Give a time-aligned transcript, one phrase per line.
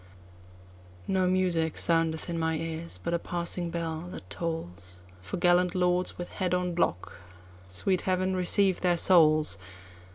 [1.07, 6.29] No music soundeth in my ears, but a passing bell that tollsFor gallant lords with
[6.31, 9.59] head on block—sweet Heaven receive their souls!